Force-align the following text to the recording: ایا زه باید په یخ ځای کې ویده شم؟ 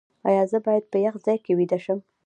ایا 0.29 0.43
زه 0.51 0.57
باید 0.65 0.85
په 0.91 0.97
یخ 1.05 1.15
ځای 1.25 1.37
کې 1.45 1.51
ویده 1.59 1.79
شم؟ 1.83 1.99